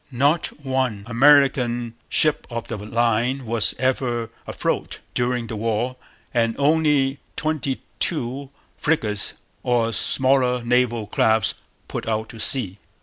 Not 0.09 0.47
one 0.65 1.03
American 1.05 1.93
ship 2.09 2.47
of 2.49 2.69
the 2.69 2.77
line 2.77 3.45
was 3.45 3.75
ever 3.77 4.31
afloat 4.47 4.97
during 5.13 5.45
the 5.45 5.55
war; 5.55 5.95
and 6.33 6.55
only 6.57 7.19
twenty 7.35 7.83
two 7.99 8.49
frigates 8.79 9.35
or 9.61 9.93
smaller 9.93 10.63
naval 10.63 11.05
craft 11.05 11.53
put 11.87 12.07
out 12.07 12.29
to 12.29 12.39
sea. 12.39 12.79